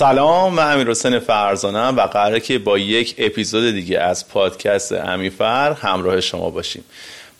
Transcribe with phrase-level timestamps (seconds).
[0.00, 5.72] سلام من امیر حسین فرزانم و قراره که با یک اپیزود دیگه از پادکست امیفر
[5.72, 6.84] همراه شما باشیم.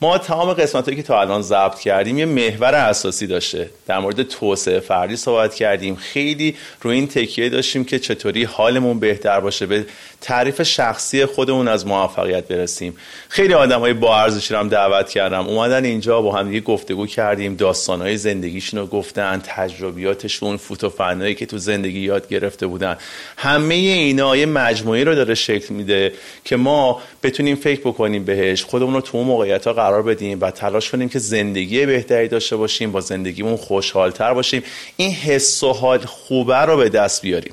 [0.01, 3.71] ما تمام قسمت که تا الان ضبط کردیم یه محور اساسی داشته.
[3.87, 5.97] در مورد توسعه فردی صحبت کردیم.
[5.97, 9.87] خیلی روی این تکیه داشتیم که چطوری حالمون بهتر باشه به
[10.21, 12.97] تعریف شخصی خودمون از موفقیت برسیم.
[13.29, 15.47] خیلی آدم های با ارزشی هم دعوت کردم.
[15.47, 17.55] اومدن اینجا با هم یه گفتگو کردیم.
[17.57, 22.97] داستانهای زندگیشون رو گفتن تجربیاتشون فوتوفنایی که تو زندگی یاد گرفته بودن.
[23.37, 26.13] همه اینا یه مجموعی رو داره شکل میده
[26.45, 30.51] که ما بتونیم فکر بکنیم بهش خودمون رو تو اون موقعیت ها قرار بدیم و
[30.51, 34.63] تلاش کنیم که زندگی بهتری داشته باشیم با زندگیمون خوشحالتر باشیم.
[34.97, 37.53] این حس و حال خوبه رو به دست بیاریم.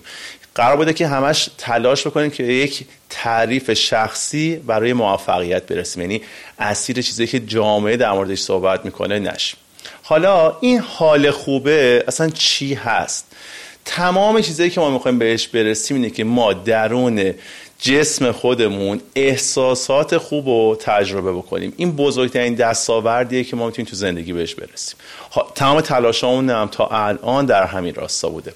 [0.58, 6.02] قرار بوده که همش تلاش بکنیم که یک تعریف شخصی برای موفقیت برسیم.
[6.02, 6.22] یعنی
[6.60, 9.60] اسیر چیزی که جامعه در موردش صحبت می‌کنه نشیم.
[10.04, 13.26] حالا این حال خوبه اصلا چی هست؟
[13.86, 17.34] تمام چیزایی که ما می‌خوایم بهش برسیم اینه که ما درون
[17.80, 21.74] جسم خودمون احساسات خوب رو تجربه بکنیم.
[21.78, 24.96] این بزرگترین دستاوردیه که ما می‌تونیم تو زندگی بهش برسیم.
[25.56, 28.54] تمام تلاشامون هم تا الان در همین راستا بوده.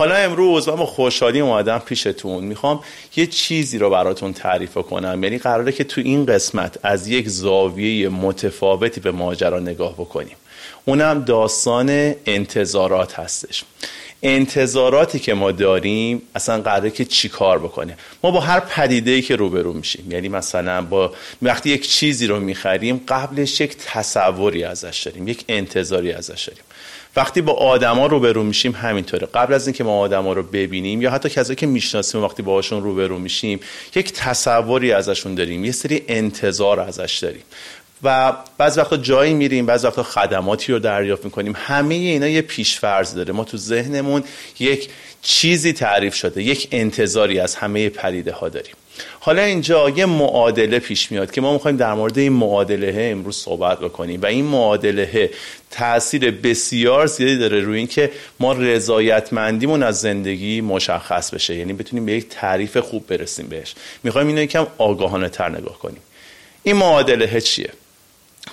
[0.00, 2.44] حالا امروز من با خوشحالی اومدم پیشتون.
[2.44, 2.80] می‌خوام
[3.16, 5.24] یه چیزی رو براتون تعریف کنم.
[5.24, 10.36] یعنی قراره که تو این قسمت از یک زاویه متفاوتی به ماجرا نگاه بکنیم.
[10.84, 13.64] اونم داستان انتظارات هستش.
[14.22, 19.36] انتظاراتی که ما داریم اصلا قراره که چی کار بکنه؟ ما با هر پدیده که
[19.36, 20.12] روبرو میشیم.
[20.12, 21.12] یعنی مثلا با
[21.42, 26.64] وقتی یک چیزی رو می‌خریم قبلش یک تصوری ازش داریم یک انتظاری ازش داریم.
[27.16, 29.26] وقتی با آدما روبرو میشیم همینطوره.
[29.26, 33.18] قبل از اینکه ما آدما رو ببینیم یا حتی کسایی که می‌شناسیم وقتی باهاشون روبرو
[33.18, 33.60] میشیم
[33.94, 37.42] یک تصوری ازشون داریم یه سری انتظار ازش داریم.
[38.02, 41.54] و بعض وقتا جایی میریم بعض وقتا خدماتی رو دریافت می‌کنیم.
[41.56, 43.32] همه اینا یه پیشفرض داره.
[43.32, 44.24] ما تو ذهنمون
[44.58, 44.88] یک
[45.22, 48.74] چیزی تعریف شده یک انتظاری از همه پدیده ها داریم.
[49.20, 53.78] حالا اینجا یه معادله پیش میاد که ما می‌خوایم در مورد این معادله امروز صحبت
[53.78, 55.30] بکنیم و این معادله
[55.70, 58.10] تاثیر بسیار زیادی داره روی اینکه
[58.40, 61.56] ما رضایتمندیمون از زندگی مشخص بشه.
[61.56, 63.74] یعنی بتونیم به یک تعریف خوب برسیم بهش.
[64.02, 66.00] می‌خوایم اینو یکم آگاهانه تر نگاه کنیم.
[66.62, 67.70] این معادله چیه؟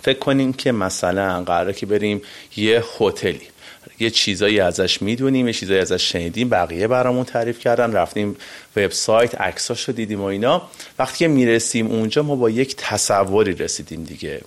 [0.02, 2.22] فکر کنیم که مثلا قراره که بریم
[2.58, 3.42] یه هتلی.
[4.00, 8.36] یه چیزایی ازش می‌دونیم یه چیزایی ازش شنیدیم بقیه برامون تعریف کردن رفتیم
[8.76, 10.62] وبسایت عکساشو دیدیم و اینا.
[11.00, 14.42] وقتی که می‌رسیم اونجا ما با یک تصوری رسیدیم دیگه.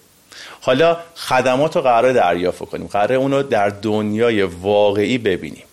[0.61, 2.87] حالا خدمات رو قرار دریافت کنیم.
[2.87, 5.65] قرار اونو در دنیای واقعی ببینیم.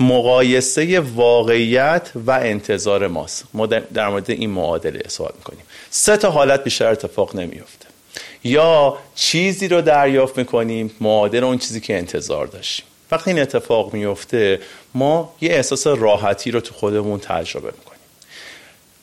[0.00, 3.44] مقایسه واقعیت و انتظار ماست.
[3.54, 5.62] ما در مورد این معادله صحبت می‌کنیم.
[5.90, 7.86] سه تا حالت بیشتر اتفاق نمیفته
[8.44, 12.86] یا چیزی رو دریافت می‌کنیم معادل اون چیزی که انتظار داشتیم.
[13.10, 14.60] وقتی این اتفاق میفته
[14.94, 18.00] ما یه احساس راحتی رو تو خودمون تجربه می‌کنیم.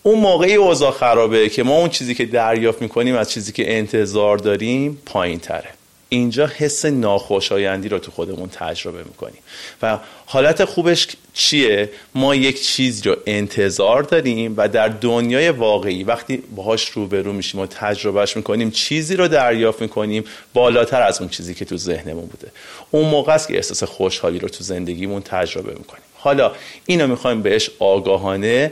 [0.04, 4.38] اون موقعی اوضاع خرابه که ما اون چیزی که دریافت می‌کنیم از چیزی که انتظار
[4.38, 5.70] داریم پایین تره
[6.14, 9.40] اینجا حس ناخوشایندی رو تو خودمون تجربه می‌کنیم
[9.82, 16.38] و حالت خوبش چیه؟ ما یک چیز رو انتظار داریم و در دنیای واقعی وقتی
[16.56, 21.66] باهاش روبرو میشیم و تجربهش می‌کنیم چیزی رو دریافت می‌کنیم بالاتر از اون چیزی که
[21.66, 22.52] تو ذهنمون بوده.
[22.92, 26.04] اون موقع است که احساس خوشحالی رو تو زندگیمون تجربه می‌کنیم.
[26.14, 26.52] حالا
[26.86, 28.72] اینو می‌خوایم بهش آگاهانه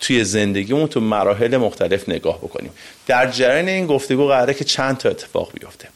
[0.00, 2.70] توی زندگیمون تو مراحل مختلف نگاه بکنیم.
[3.06, 5.88] در جریان این گفتگو قراره که چند تا اتفاق بیفته.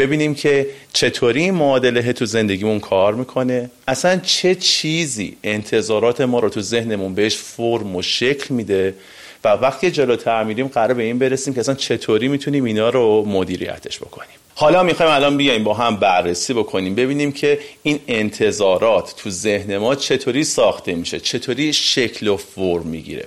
[0.00, 3.70] ببینیم که چطوری معادله تو زندگیمون کار می‌کنه.
[3.88, 8.94] اصلا چه چیزی انتظارات ما رو تو ذهنمون بهش فرم و شکل میده
[9.44, 13.98] و وقتی جلوتر میریم قرار به این برسیم که اصلا چطوری می‌تونیم اینا رو مدیریتش
[13.98, 14.28] بکنیم.
[14.54, 19.94] حالا می‌خوایم الان بیایم با هم بررسی بکنیم ببینیم که این انتظارات تو ذهن ما
[19.94, 23.26] چطوری ساخته میشه چطوری شکل و فرم می‌گیره.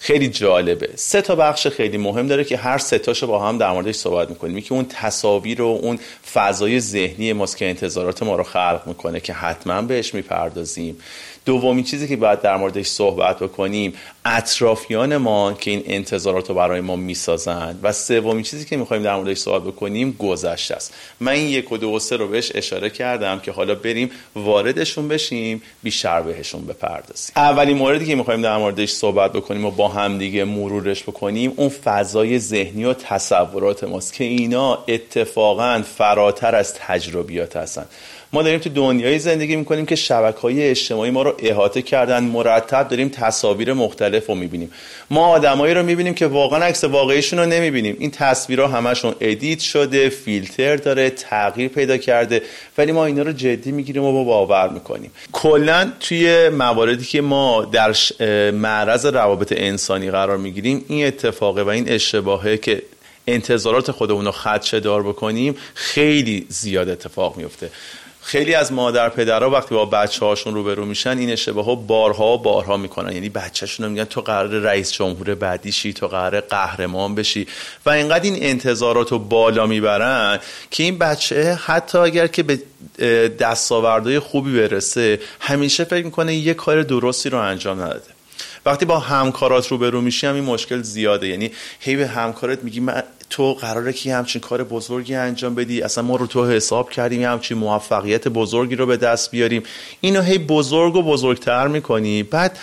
[0.00, 0.88] خیلی جالبه.
[0.94, 4.30] سه تا بخش خیلی مهم داره که هر سه تاشو با هم در موردش صحبت
[4.30, 4.60] می‌کنیم.
[4.60, 5.98] که اون تصاویر و اون
[6.32, 10.98] فضای ذهنی ماست که انتظارات ما رو خلق می‌کنه که حتما بهش می‌پردازیم.
[11.46, 13.92] دومین چیزی که باید در موردش صحبت بکنیم
[14.24, 19.16] اطرافیان ما که این انتظارات رو برای ما می‌سازند و سومین چیزی که می‌خوایم در
[19.16, 20.94] موردش صحبت بکنیم گذشته است.
[21.20, 25.08] من این یک و دو و سه رو بهش اشاره کردم که حالا بریم واردشون
[25.08, 27.32] بشیم بیشتر بهشون بپردازیم.
[27.36, 31.68] اولین موردی که می‌خوایم در موردش صحبت بکنیم و با هم دیگه مرورش بکنیم اون
[31.68, 37.86] فضای ذهنی و تصورات ماست که اینا اتفاقا فراتر از تجربیات هستن.
[38.32, 42.88] ما داریم تو دنیای زندگی می‌کنیم که شبکه های اجتماعی ما رو احاطه کردن مرتب
[42.88, 44.70] داریم تصاویر مختلف رو می‌بینیم.
[45.10, 47.96] ما آدمایی رو می‌بینیم که واقعا عکس واقعیشون رو نمی‌بینیم.
[47.98, 52.42] این تصویرها همشون ادیت شده فیلتر داره تغییر پیدا کرده
[52.78, 55.10] ولی ما اینا رو جدی می‌گیریم و با باور می‌کنیم.
[55.32, 57.94] کلا توی مواردی که ما در
[58.50, 62.82] معرض روابط انسانی قرار می‌گیریم این اتفاقه و این اشتباهه که
[63.26, 67.70] انتظارات خودمون رو خدشه دار بکنیم خیلی زیاد اتفاق میفته
[68.26, 72.76] خیلی از مادر پدرها وقتی با بچه هاشون روبرو میشن این اشتباه ها بارها بارها
[72.76, 73.12] می‌کنن.
[73.12, 77.46] یعنی بچهشون میگن تو قرار رئیس جمهور بعدی شی تو قرار قهرمان بشی.
[77.86, 80.38] و اینقدر این انتظارات رو بالا می‌برن
[80.70, 82.58] که این بچه حتی اگر که به
[83.28, 88.16] دستاوردهای خوبی برسه همیشه فکر می‌کنه یه کار درستی رو انجام نداده.
[88.66, 91.28] وقتی با همکارات روبرو میشی هم این مشکل زیاده.
[91.28, 91.50] یعنی
[91.80, 96.16] هی به همکارت میگی من تو قراره که همچین کار بزرگی انجام بدی؟ اصلا ما
[96.16, 99.62] رو تو حساب کردیم همچین موفقیت بزرگی رو به دست بیاریم.
[100.00, 102.22] اینو هی بزرگ و بزرگتر می‌کنی.
[102.22, 102.58] بعد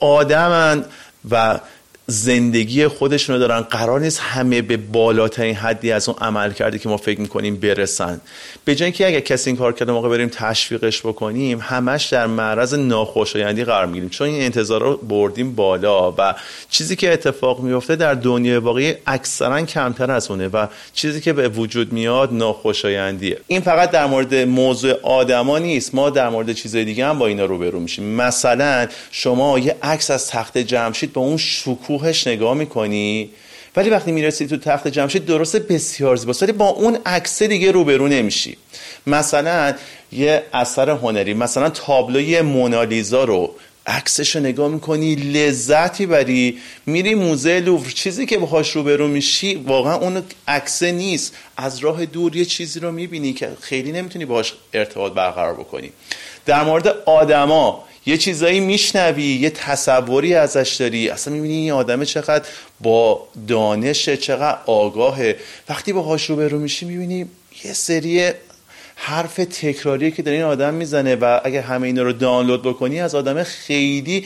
[0.00, 0.84] آدمن
[1.30, 1.60] و
[2.06, 3.60] زندگی خودشون رو دارن.
[3.60, 8.20] قرار نیست همه به بالاترین حدی از اون عمل کرده که ما فکر می‌کنیم برسن.
[8.64, 12.74] به جای که اگر کسی این کار کرده موقع بریم تشویقش بکنیم همش در معرض
[12.74, 14.08] ناخوشایندی قرار می‌گیریم.
[14.08, 16.34] چون این انتظار رو بردیم بالا و
[16.70, 21.48] چیزی که اتفاق میفته در دنیای واقعی اکثرا کمتر از اونه و چیزی که به
[21.48, 23.38] وجود میاد ناخوشایندیه.
[23.46, 25.94] این فقط در مورد موضوع آدما نیست.
[25.94, 28.04] ما در مورد چیزای دیگه هم با اینا روبرو میشیم.
[28.04, 33.30] مثلا شما یه عکس از تخت جمشید با اون شکوه کوهش نگاه می‌کنی
[33.76, 38.08] ولی وقتی می‌رسی تو تخت جمشید درسته بسیار زیباست ولی با اون عکس دیگه روبرو
[38.08, 38.56] نمیشی.
[39.06, 39.74] مثلا
[40.12, 43.54] یه اثر هنری مثلا تابلوی مونالیزا رو
[43.86, 49.94] عکسش رو نگاه می‌کنی لذتی بری میری موزه لوور چیزی که باهاش روبرو میشی واقعا
[49.94, 51.34] اون عکسه نیست.
[51.56, 55.90] از راه دور یه چیزی رو می‌بینی که خیلی نمی‌تونی باهاش ارتباط برقرار بکنی.
[56.46, 61.08] در مورد آدما یه چیزایی میشنوی یه تصوری ازش داری.
[61.08, 62.44] اصلا می‌بینی این آدمه چقدر
[62.80, 65.36] با دانش چقدر آگاهه.
[65.68, 67.26] وقتی باهاش روبرو میشی می‌بینی
[67.64, 68.30] یه سری
[68.94, 73.14] حرف تکراریه که در این آدم می‌زنه و اگه همه اینا رو دانلود بکنی از
[73.14, 74.24] آدم خیلی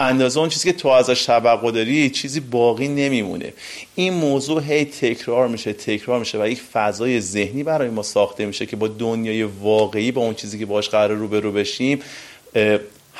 [0.00, 3.52] اندازه اون چیزی که تو ازش توقع داری چیزی باقی نمیمونه.
[3.94, 8.66] این موضوع هی تکرار میشه تکرار میشه و یک فضای ذهنی برای ما ساخته میشه
[8.66, 12.00] که با دنیای واقعی با اون چیزی که باش قرار رو به رو بشیم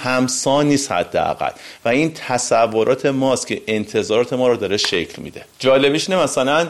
[0.02, 1.50] همسان نیست حداقل.
[1.84, 5.44] و این تصورات ماست که انتظارات ما رو داره شکل میده.
[5.58, 6.68] جالبیش نه مثلا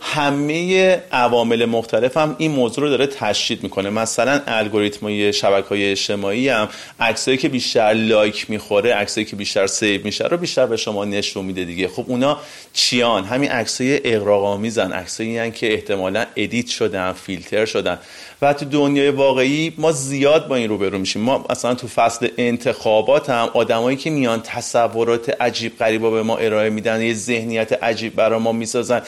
[0.00, 3.90] همه عوامل مختلف هم این موضوع رو داره تشدید می‌کنه.
[3.90, 6.68] مثلا الگوریتم شبکه های اجتماعی هم
[7.00, 11.44] عکسایی که بیشتر لایک می‌خوره عکسایی که بیشتر save میشه رو بیشتر به شما نشون
[11.44, 11.88] میده دیگه.
[11.88, 12.38] خب اونا
[12.72, 14.92] چیان؟ همین عکسای اغراق‌آمیزن.
[14.92, 17.98] عکسایی که احتمالا edit شدن فیلتر شدن.
[18.42, 21.22] و تو دنیای واقعی ما زیاد با این روبرو میشیم.
[21.22, 26.70] ما مثلا تو فصل انتخابات هم آدمایی که میان تصورات عجیب غریبا به ما ارائه
[26.70, 29.02] میدن یه ذهنیت عجیب برای ما می‌سازن.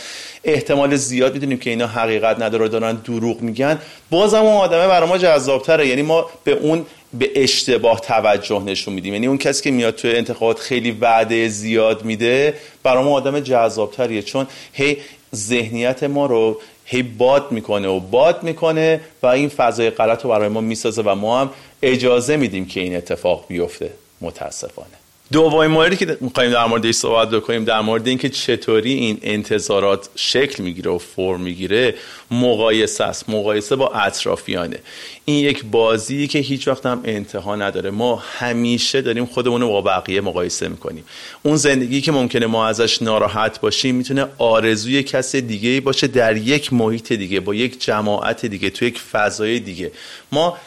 [0.44, 3.78] احتمال زیاد می‌دونیم که اینا حقیقت نداره دارن دروغ میگن.
[4.10, 5.88] بازم اون آدمه برای ما جذابتره.
[5.88, 9.12] یعنی ما به اون به اشتباه توجه نشون میدیم.
[9.12, 14.22] یعنی اون کسی که میاد توی انتخابات خیلی وعده زیاد میده برای ما آدم جذابتریه.
[14.22, 14.96] چون هی
[15.34, 20.48] ذهنیت ما رو هی باد می‌کنه و باد می‌کنه و این فضای غلط رو برای
[20.48, 21.50] ما می‌سازه و ما هم
[21.82, 23.90] اجازه میدیم که این اتفاق بیفته.
[24.20, 24.88] متاسفانه.
[25.32, 30.62] دومین موردی که می‌خوایم در موردش صحبت بکنیم در مورد اینکه چطوری این انتظارات شکل
[30.62, 31.94] می‌گیره و فرم می‌گیره
[32.30, 33.30] مقایسه است.
[33.30, 34.78] مقایسه با اطرافیانه.
[35.24, 37.90] این یک بازی که هیچ وقت هم انتها نداره.
[37.90, 41.04] ما همیشه داریم خودمون رو با بقیه مقایسه می‌کنیم.
[41.42, 46.72] اون زندگی که ممکنه ما ازش ناراحت باشیم می‌تونه آرزوی کس دیگه باشه در یک
[46.72, 49.92] محیط دیگه با یک جماعت دیگه تو یک فضای دیگه.
[50.32, 50.58] ما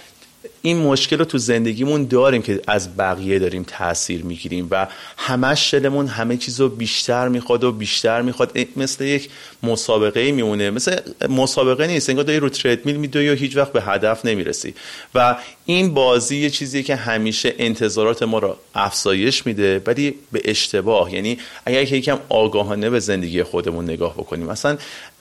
[0.61, 4.87] این مشکل رو تو زندگیمون داریم که از بقیه داریم تاثیر می‌گیریم و
[5.17, 8.57] همش شلمون همه چیز رو بیشتر می‌خواد و بیشتر می‌خواد.
[8.75, 9.29] مثل یک
[9.63, 10.69] مسابقه میمونه.
[10.69, 10.99] مثل
[11.29, 12.09] مسابقه نیست.
[12.09, 14.73] انگار داری رو تردمیل میدوی و هیچ وقت به هدف نمی‌رسی.
[15.15, 21.13] و این بازی یه چیزی که همیشه انتظارات ما رو افزایش میده ولی به اشتباه.
[21.13, 24.45] یعنی اگر یکم آگاهانه به زندگی خودمون نگاه بکنیم.
[24.45, 24.77] مثلا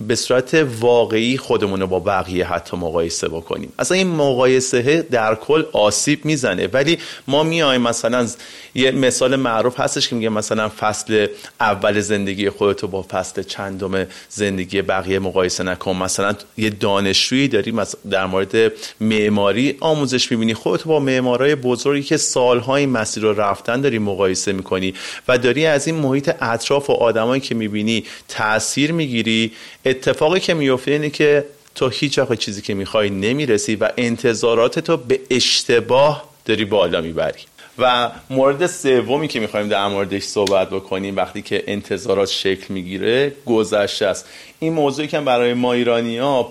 [0.09, 3.73] به صورت واقعی خودمون رو با بقیه حتی مقایسه بکنیم.
[3.79, 6.67] اصلا این مقایسه در کل آسیب می‌زنه.
[6.67, 8.29] ولی ما میایم مثلا
[8.75, 11.27] یه مثال معروف هستش که میگه مثلا فصل
[11.61, 15.97] اول زندگی خودتو با فصل چندم زندگی بقیه مقایسه نکن.
[15.97, 17.75] مثلا یه دانشجویی داری
[18.11, 20.55] در مورد معماری آموزش می‌بینی.
[20.55, 24.95] خودتو با معمارای بزرگی که سالها این مسیر رو رفتن داری مقایسه می‌کنی
[25.29, 29.53] و داری از این محیط اطراف و آدمایی که می‌بینی تاثیر می‌گیری.
[29.91, 31.45] اتفاقی که میفته اینه که
[31.75, 37.41] تو هیچ وقت چیزی که می‌خوای نمی‌رسی و انتظارات تو به اشتباه داری بالا می‌بری.
[37.79, 44.07] و مورد سومی که می‌خوایم در موردش صحبت بکنیم وقتی که انتظارات شکل می‌گیره گذشته
[44.07, 44.29] است.
[44.59, 46.51] این موضوعی که برای ما ایرانی ها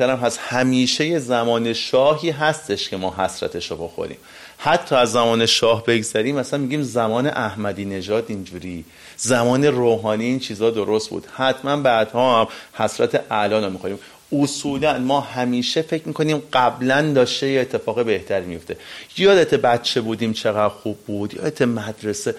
[0.00, 0.40] هم هست.
[0.42, 4.16] همیشه زمان شاهی هستش که ما حسرتش رو بخوریم.
[4.64, 8.84] حتی از زمان شاه بگذریم مثلا میگیم زمان احمدی نژاد اینجوری.
[9.16, 11.26] زمان روحانی این چیزا درست بود.
[11.32, 13.98] حتما بعدها هم حسرت الان رو می‌خوریم.
[14.32, 18.76] اصولا ما همیشه فکر می‌کنیم قبلا داشته یه اتفاق بهتری میفته
[19.16, 22.34] یادت بچه بودیم چقدر خوب بود یادت مدرسه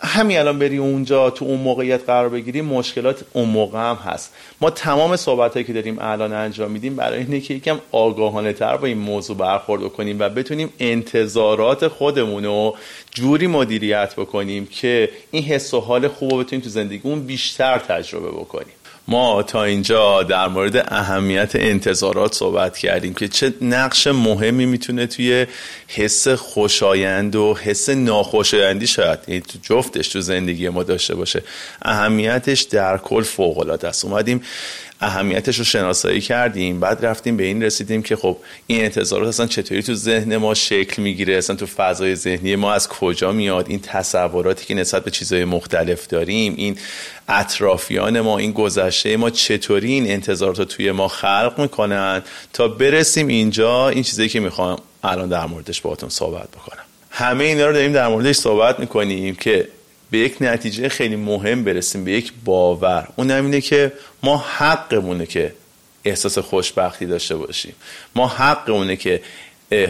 [0.00, 4.34] همین الان بری اونجا تو اون موقعیت قرار بگیری مشکلات اون موقع هم هست.
[4.60, 8.76] ما تمام صحبت هایی که داریم الان انجام میدیم برای اینه که یکم آگاهانه تر
[8.76, 12.76] با این موضوع برخورد کنیم و بتونیم انتظارات خودمون رو
[13.10, 18.28] جوری مدیریت بکنیم که این حس و حال خوب رو بتونیم تو زندگیمون بیشتر تجربه
[18.28, 18.77] بکنیم.
[19.10, 25.46] ما تا اینجا در مورد اهمیت انتظارات صحبت کردیم که چه نقش مهمی می‌تونه توی
[25.88, 31.42] حس خوشایند و حس ناخوشایندی شاید یعنی تو جفتش تو زندگی ما داشته باشه.
[31.82, 34.04] اهمیتش در کل فوق العاده است.
[34.04, 34.42] اومدیم
[35.00, 38.36] اهمیتش رو شناسایی کردیم بعد رفتیم به این رسیدیم که خب
[38.66, 42.88] این انتظارات اصلا چطوری تو ذهن ما شکل می‌گیره؟ اصلا تو فضای ذهنی ما از
[42.88, 46.76] کجا میاد؟ این تصوراتی که نسبت به چیزهای مختلف داریم این
[47.28, 53.26] اطرافیان ما این گذشته ما چطوری این انتظارات رو توی ما خلق می‌کنن؟ تا برسیم
[53.26, 56.82] اینجا این چیزی که می‌خوام الان در موردش باهاتون صحبت بکنم.
[57.10, 59.68] همه اینا رو داریم در موردش صحبت می‌کنیم که
[60.10, 63.08] به یک نتیجه خیلی مهم برسیم به یک باور.
[63.16, 65.52] اون اینه که ما حقمونه که
[66.04, 67.74] احساس خوشبختی داشته باشیم.
[68.14, 69.20] ما حقمونه که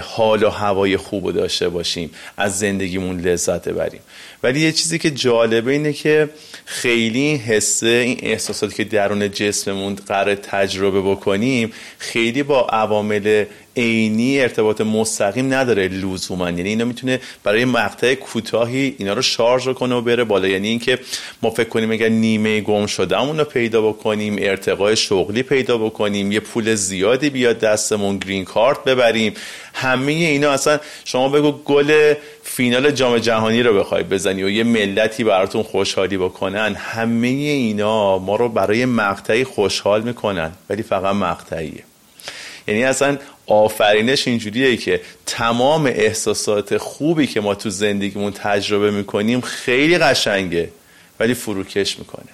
[0.00, 4.00] حال و هوای خوب داشته باشیم از زندگیمون لذت ببریم.
[4.42, 6.28] ولی یه چیزی که جالبه اینه که
[6.64, 13.44] خیلی این حسه این احساساتی که درون جسممون قرار تجربه بکنیم خیلی با عوامل
[13.78, 16.50] عینی ارتباط مستقیم نداره لزوما.
[16.50, 20.48] یعنی اینا می‌تونه برای مقطع کوتاهی اینا رو شارژ کنه و بره بالا.
[20.48, 20.98] یعنی اینکه
[21.42, 26.40] ما فکر کنیم اگر نیمه گم شدهمون رو پیدا بکنیم ارتقای شغلی پیدا بکنیم یه
[26.40, 29.34] پول زیادی بیاد دستمون گرین کارت ببریم.
[29.74, 35.24] همه اینا اصلا شما بگو گل فینال جام جهانی رو بخوای بزنی و یه ملتی
[35.24, 36.74] براتون خوشحالی بکنن.
[36.74, 40.52] همه اینا ما رو برای مقطعی خوشحال می‌کنن.
[40.70, 41.84] ولی فقط مقطعیه.
[42.68, 49.98] یعنی اصلا آفرینش اینجوریه که تمام احساسات خوبی که ما تو زندگیمون تجربه می‌کنیم خیلی
[49.98, 50.68] قشنگه
[51.20, 52.28] ولی فروکش می‌کنه.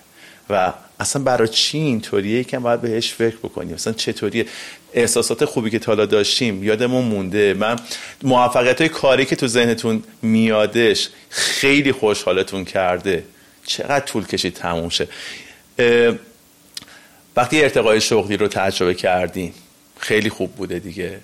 [0.51, 4.47] و اصلا برای چی اینطوریه که باید بهش فکر بکنیم؟ اصلا چطوریه؟
[4.95, 7.55] احساسات خوبی که تالا داشتیم یادمون مونده.
[7.55, 7.77] من
[8.23, 13.25] موفقیت های کاری که تو ذهنتون میادش خیلی خوشحالتون کرده.
[13.67, 15.09] چقدر طول کشید تموم شه.
[17.37, 19.55] وقتی ارتقای شغلی رو تجربه کردیم
[20.05, 21.21] خیلی خوب بوده دیگه.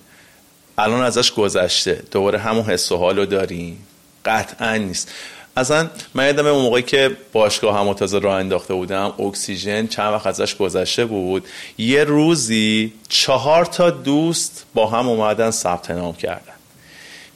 [0.78, 2.02] الان ازش گذشته.
[2.10, 3.87] دوباره همون حس و حال رو داریم.
[4.25, 5.12] قطعا نیست.
[5.56, 10.26] اصلا من یادم اون موقعی که باشگاه هم تازه راه انداخته بودم اکسیژن چند وقت
[10.26, 11.46] ازش گذشته بود.
[11.78, 16.54] یه روزی چهار تا دوست با هم اومدن ثبت نام کردن.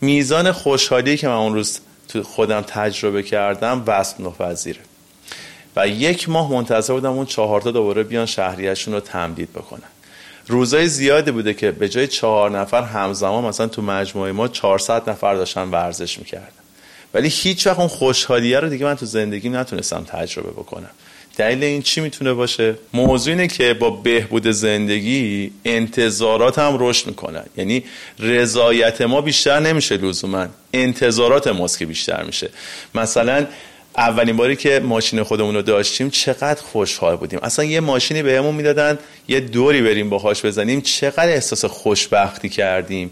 [0.00, 4.80] میزان خوشحالی که من اون روز تو خودم تجربه کردم وصف نپذیره
[5.76, 9.93] و یک ماه منتظر بودم اون چهار تا دوباره بیان شهریهشون رو تمدید بکنن.
[10.46, 15.34] روزای زیادی بوده که به جای چهار نفر همزمان مثلا تو مجموعه ما 400 نفر
[15.34, 16.48] داشتن ورزش می‌کردن.
[17.14, 20.90] ولی هیچ وقت اون خوشحالیه رو دیگه من تو زندگی نتونستم تجربه بکنم.
[21.36, 27.44] دلیل این چی می‌تونه باشه؟ موضوع اینه که با بهبود زندگی انتظارات هم رشد می‌کنن.
[27.56, 27.84] یعنی
[28.18, 30.46] رضایت ما بیشتر نمیشه لزوما.
[30.72, 32.50] انتظارات ماست که بیشتر میشه.
[32.94, 33.46] مثلا
[33.96, 37.38] اولین باری که ماشین خودمون رو داشتیم چقدر خوشحال بودیم.
[37.42, 38.98] اصلا یه ماشینی بهمون می‌دادن
[39.28, 43.10] یه دوری بریم باهاش بزنیم چقدر احساس خوشبختی کردیم.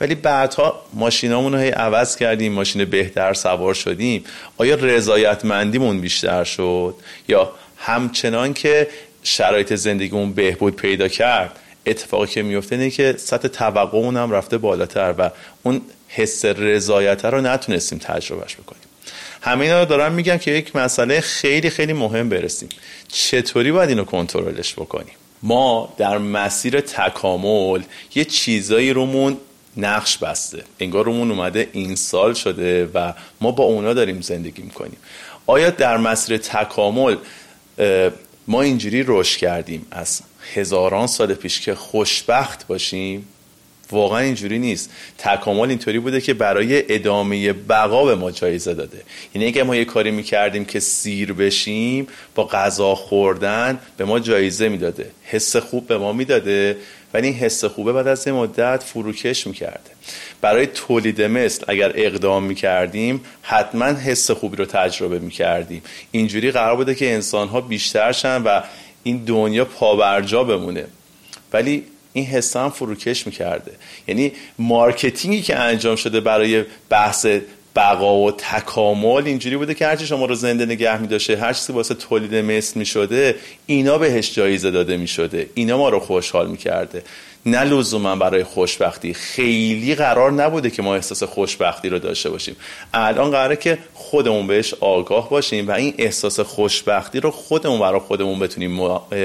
[0.00, 4.24] ولی بعدها ماشینامون رو هی عوض کردیم ماشین بهتر سوار شدیم.
[4.58, 6.94] آیا رضایتمندیمون بیشتر شد؟
[7.28, 8.88] یا همچنان که
[9.22, 15.14] شرایط زندگیمون بهبود پیدا کرد اتفاقی که میفته اینه که سطح توقعمون هم رفته بالاتر
[15.18, 15.30] و
[15.62, 18.83] اون حس رضایت رو نتونستیم تجربهش بکنیم.
[19.44, 22.68] همه اینا رو دارم میگم که یک مسئله خیلی خیلی مهم برسیم.
[23.08, 27.82] چطوری باید اینو کنترلش بکنیم؟ ما در مسیر تکامل
[28.14, 29.36] یه چیزایی رومون
[29.76, 30.64] نقش بسته.
[30.80, 34.96] انگار رومون اومده این سال شده و ما با اونا داریم زندگی می‌کنیم.
[35.46, 37.16] آیا در مسیر تکامل
[38.46, 40.20] ما اینجوری رشد کردیم از
[40.54, 43.28] هزاران سال پیش که خوشبخت باشیم؟
[43.90, 44.90] واقعا اینجوری نیست.
[45.18, 49.02] تکامل اینطوری بوده که برای ادامه بقا به ما جایزه داده.
[49.34, 54.68] یعنی اگه ما یه کاری می‌کردیم که سیر بشیم با غذا خوردن به ما جایزه
[54.68, 55.10] می‌داده.
[55.24, 56.76] حس خوب به ما می‌داده.
[57.14, 59.90] ولی این حس خوبه بعد از این مدت فروکش می‌کرده.
[60.40, 65.82] برای تولید مثل اگر اقدام می‌کردیم حتما حس خوبی رو تجربه می‌کردیم.
[66.10, 68.60] اینجوری قرار بوده که انسان ها بیشتر شن و
[69.02, 70.86] این دنیا پابرجا بمونه.
[71.52, 73.72] ولی این حس هم فروکش می‌کرده.
[74.08, 77.26] یعنی مارکتینگی که انجام شده برای بحث
[77.76, 81.72] بقا و تکامل اینجوری بوده که هرچی شما رو زنده نگه می داشته هر چیزی
[81.72, 83.34] واسه تولید مثل می شده
[83.66, 87.02] اینا بهش جایزه داده می شده اینا ما رو خوشحال می کرده
[87.46, 89.14] نه لزوما برای خوشبختی.
[89.14, 92.56] خیلی قرار نبوده که ما احساس خوشبختی رو داشته باشیم.
[92.94, 98.38] الان قراره که خودمون بهش آگاه باشیم و این احساس خوشبختی رو خودمون برای خودمون
[98.38, 98.80] بتونیم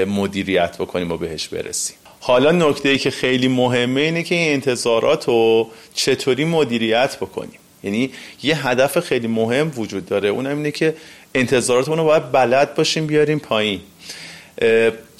[0.06, 1.96] مدیریت بکنیم و بهش برسیم.
[2.20, 7.58] حالا نکته ای که خیلی مهمه اینه که این انتظارات رو چطوری مدیریت بکنیم.
[7.82, 8.10] یعنی
[8.42, 10.28] یه هدف خیلی مهم وجود داره.
[10.28, 10.94] اونم اینه که
[11.34, 13.80] انتظاراتمون رو باید بلد باشیم بیاریم پایین.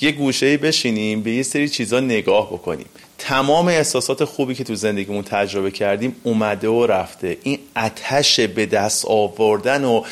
[0.01, 2.87] یه گوشه بشینیم به یه سری چیزا نگاه بکنیم.
[3.19, 7.37] تمام احساسات خوبی که تو زندگیمون تجربه کردیم اومده و رفته.
[7.43, 10.03] این اتش به دست آوردن و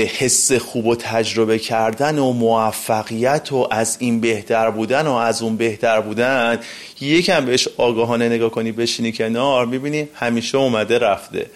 [0.00, 5.56] حس خوب و تجربه کردن و موفقیت و از این بهتر بودن و از اون
[5.56, 6.58] بهتر بودن
[7.00, 11.46] یکم بهش آگاهانه نگاه کنی بشینی کنار می‌بینی همیشه اومده رفته.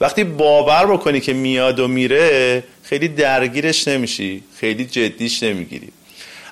[0.00, 5.88] وقتی باور بکنی که میاد و میره خیلی درگیرش نمیشی خیلی جدیش نمی‌گیری.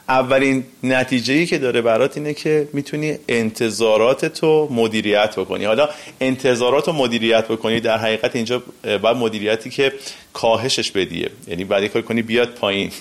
[0.08, 5.64] اولین نتیجه ای که داره برات اینه که می‌تونی انتظارات تو مدیریت بکنی.
[5.64, 5.88] حالا
[6.20, 9.92] انتظارات رو مدیریت بکنی در حقیقت اینجا باید مدیریتی که
[10.32, 11.30] کاهشش بدیه.
[11.46, 12.90] یعنی بعد کار کنی بیاد پایین.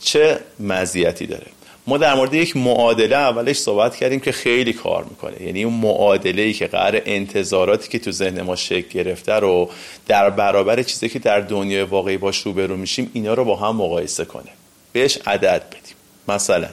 [0.00, 1.46] چه مزیتی داره؟
[1.86, 5.42] ما در مورد یک معادله اولش صحبت کردیم که خیلی کار می‌کنه.
[5.42, 9.70] یعنی اون معادله ای که قرار انتظاراتی که تو ذهن ما شکل گرفته رو
[10.06, 14.24] در برابر چیزی که در دنیای واقعی باش روبرو میشیم اینا رو با هم مقایسه
[14.24, 14.50] کنه.
[14.96, 15.96] بهش عدد بدیم.
[16.28, 16.68] مثلا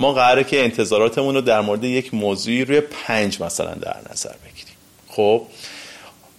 [0.00, 4.74] ما قراره که انتظاراتمون رو در مورد یک موضوعی روی پنج مثلا در نظر بگیریم.
[5.08, 5.46] خب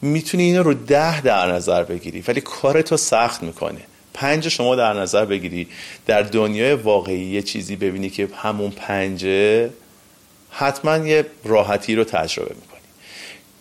[0.01, 3.81] می‌تونی اینو رو ده در نظر بگیری ولی کارتو سخت می‌کنه.
[4.13, 5.67] پنج شما در نظر بگیری
[6.05, 9.69] در دنیای واقعی یه چیزی ببینی که همون پنجه
[10.51, 12.66] حتما یه راحتی رو تجربه می‌کنی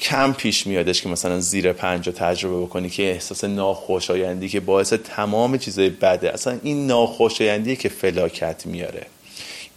[0.01, 4.93] کم پیش میادش که مثلا زیر پنج رو تجربه بکنی که احساس ناخوشایندی که باعث
[4.93, 6.33] تمام چیزای بده.
[6.33, 9.07] اصلا این ناخوشایندی که فلاکت میاره.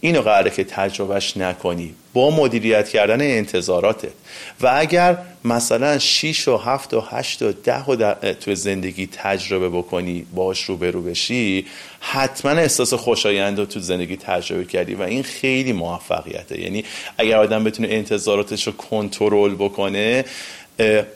[0.00, 1.94] اینو قراره که تجربهش نکنی.
[2.12, 4.12] با مدیریت کردن انتظاراتت
[4.60, 10.26] و اگر مثلا 6 و 7 و 8 و 10 و تو زندگی تجربه بکنی
[10.34, 11.66] باش روبرو بشی
[12.00, 16.60] حتما احساس خوشایند رو تو زندگی تجربه کردی و این خیلی موفقیته.
[16.60, 16.84] یعنی
[17.18, 20.24] اگر آدم بتونه انتظاراتش رو کنترل بکنه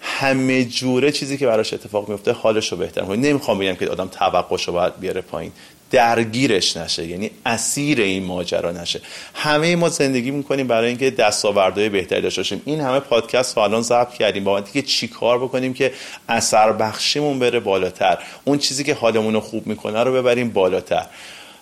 [0.00, 4.08] همه جوره چیزی که براش اتفاق میفته حالش رو بهتر کنه نمی‌خوام بگم که آدم
[4.08, 5.52] توقعش رو باید بیاره پایین.
[5.90, 9.00] درگیرش نشه یعنی اسیر این ماجرا نشه.
[9.34, 12.62] همه ما زندگی می‌کنیم برای اینکه دستاوردهای بهتری داشته باشیم.
[12.64, 15.92] این همه پادکست رو الان ضبط کردیم با که چی کار بکنیم که
[16.28, 18.18] اثر بخشیمون بره بالاتر.
[18.44, 21.06] اون چیزی که حالمون رو خوب می‌کنه رو ببریم بالاتر.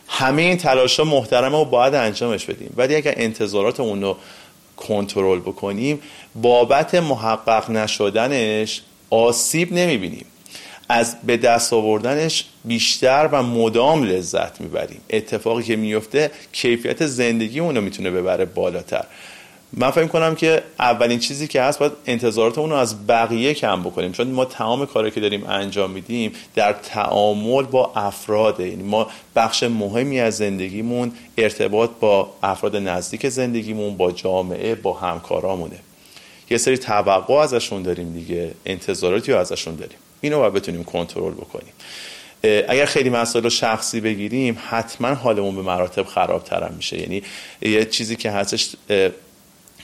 [0.08, 2.74] همه این تلاش ها محترمه و باید انجامش بدیم.
[2.76, 4.16] ولی اگر انتظاراتمون رو
[4.76, 6.00] کنترل بکنیم
[6.34, 10.26] بابت محقق نشدنش آسیب نمی‌بینیم.
[10.92, 15.00] از به دست آوردنش بیشتر و مدام لذت می‌بریم.
[15.10, 19.04] اتفاقی که میفته کیفیت زندگی اونو می‌تونه ببره بالاتر.
[19.72, 24.12] من فکر کنم که اولین چیزی که هست باید انتظارات رو از بقیه کم بکنیم.
[24.12, 29.62] چون ما تمام کاری که داریم انجام میدیم در تعامل با افراده یعنی ما بخش
[29.62, 35.76] مهمی از زندگیمون ارتباط با افراد نزدیک زندگیمون با جامعه با همکارامونه.
[36.50, 38.50] یه سری توقع ازشون داریم دیگه.
[38.66, 39.98] انتظاراتی ازشون داریم.
[40.22, 41.72] اینو باید بتونیم کنترل بکنیم.
[42.68, 47.00] اگر خیلی مسائل شخصی بگیریم حتما حالمون به مراتب خرابتر میشه.
[47.00, 47.22] یعنی
[47.62, 48.70] یه چیزی که هستش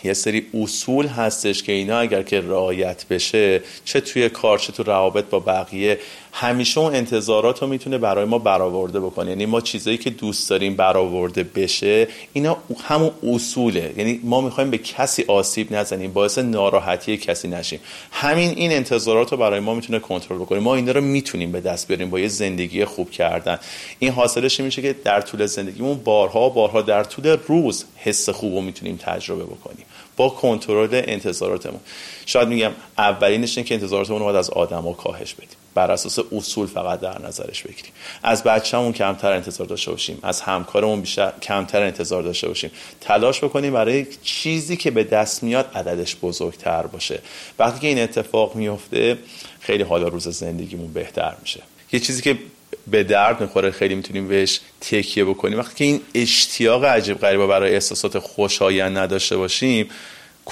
[0.05, 4.83] یه سری اصول هستش که اینا اگر که رعایت بشه چه توی کار چه تو
[4.83, 5.99] روابط با بقیه
[6.33, 9.31] همیشه اون انتظارات رو می‌تونه برای ما برآورده بکنه.
[9.31, 13.95] یعنی ما چیزایی که دوست داریم برآورده بشه اینا همون اصوله.
[13.97, 17.81] یعنی ما می‌خوایم به کسی آسیب نزنیم باعث ناراحتی کسی نشیم.
[18.13, 20.59] همین این انتظارات رو برای ما می‌تونه کنترل بکنه.
[20.59, 23.59] ما اینا رو می‌تونیم به دست بیاریم با یه زندگی خوب کردن.
[23.99, 28.61] این حاصلش میشه که در طول زندگیمون بارها بارها در طول روز حس خوب رو
[28.61, 29.85] می‌تونیم تجربه بکنیم.
[30.17, 31.81] با کنترل انتظاراتمون.
[32.27, 35.49] شاید میگم اولینش که انتظاراتمون رو از آدما کاهش بدیم.
[35.79, 37.93] بر اساس اصول فقط در نظرش بگیریم.
[38.23, 40.19] از بچه‌مون کمتر انتظار داشته باشیم.
[40.23, 42.71] از همکارمون بیشتر کمتر انتظار داشته باشیم.
[43.01, 47.21] تلاش بکنیم برای چیزی که به دست میاد عددش بزرگتر باشه.
[47.59, 49.19] وقتی که این اتفاق میفته
[49.61, 51.63] خیلی حالا روز زندگیمون بهتر میشه.
[51.93, 52.39] یه چیزی که
[52.87, 55.59] به درد می‌خوره خیلی می‌تونیم بهش تکیه بکنیم.
[55.59, 59.89] وقتی که این اشتیاق عجیب غریبه برای احساسات خوشایند نداشته باشیم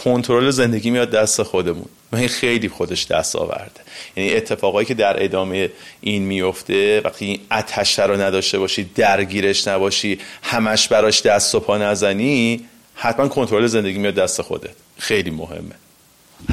[0.04, 1.85] کنترل زندگی میاد دست خودمون.
[2.12, 3.80] و این خیلی خودش دست آورده.
[4.16, 10.18] یعنی اتفاقایی که در ادامه این میفته وقتی این اتش رو نداشته باشی درگیرش نباشی
[10.42, 12.61] همش براش دست و پا نزنی
[12.94, 14.74] حتما کنترل زندگی میاد دست خودت.
[14.98, 15.74] خیلی مهمه.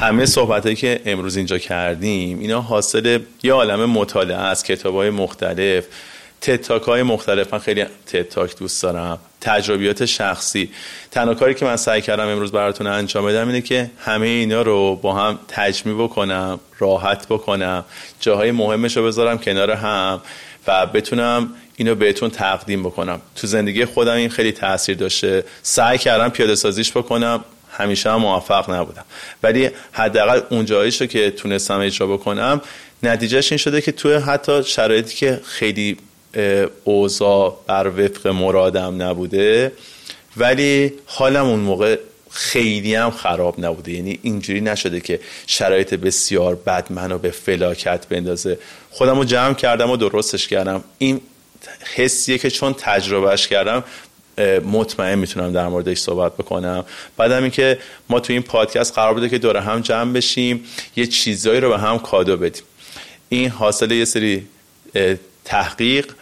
[0.00, 5.84] همه صحبت که امروز اینجا کردیم اینا حاصل یه عالم مطالعه از کتاب های مختلف.
[6.44, 7.52] تتاک های مختلف.
[7.52, 9.18] من خیلی تتاک دوست دارم.
[9.40, 10.70] تجربیات شخصی.
[11.10, 14.96] تنها کاری که من سعی کردم امروز براتون انجام بدم اینه که همه اینا رو
[14.96, 17.84] با هم تجمیع بکنم راحت بکنم.
[18.20, 20.20] جاهای مهمش رو بذارم کنار هم
[20.66, 23.20] و بتونم اینو بهتون تقدیم بکنم.
[23.36, 25.44] تو زندگی خودم این خیلی تاثیر داشته.
[25.62, 27.44] سعی کردم پیاده سازیش بکنم.
[27.78, 29.04] همیشه هم موفق نبودم.
[29.42, 32.60] ولی حداقل اون رو که تونستم اجرا بکنم
[33.02, 35.96] نتیجهش این شده که تو حتی شرایطی که خیلی
[36.84, 39.72] اوضاع بر وفق مرادم نبوده
[40.36, 41.98] ولی حالم اون موقع
[42.30, 43.92] خیلی هم خراب نبوده.
[43.92, 48.58] یعنی اینجوری نشده که شرایط بسیار بد منو به فلاکت بندازه.
[48.90, 50.84] خودم رو جمع کردم و درستش کردم.
[50.98, 51.20] این
[51.94, 53.84] حسیه که چون تجربهش کردم
[54.72, 56.84] مطمئن می‌تونم در موردش صحبت بکنم.
[57.16, 60.64] بعدم اینکه ما تو این پادکست قرار بوده که دور هم جمع بشیم
[60.96, 62.62] یه چیزایی رو به هم کادو بدیم.
[63.28, 64.46] این حاصل یه سری
[65.44, 66.12] تحقیق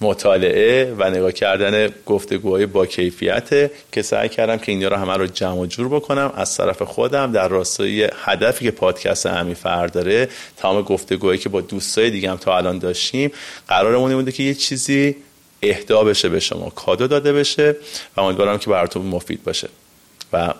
[0.00, 5.26] مطالعه و نگاه کردن گفتگوهای با کیفیت که سعی کردم که اینا رو همه رو
[5.26, 6.32] جمع و جور بکنم.
[6.36, 11.60] از طرف خودم در راستای هدفی که پادکست امی فر داره تمام گفتگوهایی که با
[11.60, 13.30] دوستای دیگه هم تا الان داشتیم
[13.68, 15.16] قرارمون بوده که یه چیزی
[15.62, 17.76] اهدا بشه به شما کادو داده بشه
[18.16, 19.68] و امیدوارم که براتون مفید باشه.
[20.32, 20.54] و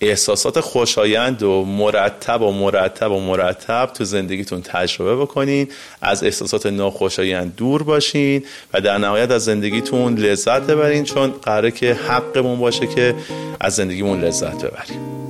[0.00, 5.68] احساسات خوشایند و مرتب و مرتب و مرتب تو زندگیتون تجربه بکنین
[6.02, 11.94] از احساسات ناخوشایند دور باشین و در نهایت از زندگیتون لذت ببرین چون قراره که
[11.94, 13.14] حقمون باشه که
[13.60, 15.24] از زندگیمون لذت ببریم.